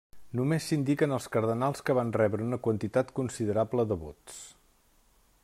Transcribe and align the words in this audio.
Només 0.37 0.69
s'indiquen 0.69 1.13
els 1.17 1.27
cardenals 1.35 1.85
que 1.89 1.97
van 1.99 2.15
rebre 2.17 2.47
una 2.47 2.59
quantitat 2.69 3.15
considerable 3.21 3.87
de 3.93 3.99
vots. 4.07 4.41